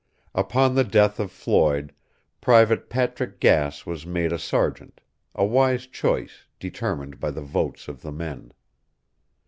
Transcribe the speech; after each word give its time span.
Upon 0.33 0.73
the 0.73 0.83
death 0.83 1.19
of 1.19 1.31
Floyd, 1.31 1.93
Private 2.41 2.89
Patrick 2.89 3.39
Gass 3.39 3.85
was 3.85 4.03
made 4.03 4.31
a 4.33 4.39
sergeant, 4.39 4.99
a 5.35 5.45
wise 5.45 5.85
choice, 5.85 6.47
determined 6.59 7.19
by 7.19 7.29
the 7.29 7.43
votes 7.43 7.87
of 7.87 8.01
the 8.01 8.11
men. 8.11 8.51